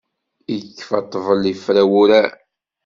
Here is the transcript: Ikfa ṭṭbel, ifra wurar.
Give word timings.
Ikfa 0.55 0.99
ṭṭbel, 1.03 1.43
ifra 1.53 1.83
wurar. 1.91 2.31